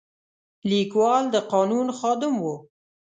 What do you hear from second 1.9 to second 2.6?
خادم و.